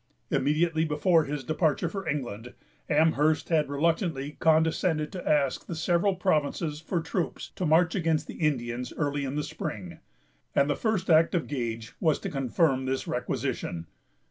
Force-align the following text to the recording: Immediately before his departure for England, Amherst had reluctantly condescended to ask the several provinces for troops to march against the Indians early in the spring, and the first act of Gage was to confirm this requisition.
Immediately 0.31 0.83
before 0.83 1.25
his 1.25 1.43
departure 1.43 1.87
for 1.87 2.07
England, 2.07 2.55
Amherst 2.89 3.49
had 3.49 3.69
reluctantly 3.69 4.35
condescended 4.39 5.11
to 5.11 5.29
ask 5.29 5.67
the 5.67 5.75
several 5.75 6.15
provinces 6.15 6.81
for 6.81 7.01
troops 7.01 7.51
to 7.55 7.67
march 7.67 7.93
against 7.93 8.25
the 8.25 8.33
Indians 8.41 8.91
early 8.97 9.25
in 9.25 9.35
the 9.35 9.43
spring, 9.43 9.99
and 10.55 10.67
the 10.67 10.75
first 10.75 11.07
act 11.11 11.35
of 11.35 11.45
Gage 11.45 11.93
was 11.99 12.17
to 12.21 12.31
confirm 12.31 12.85
this 12.87 13.07
requisition. 13.07 13.85